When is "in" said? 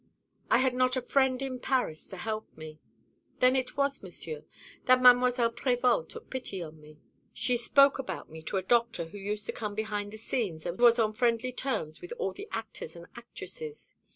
1.43-1.59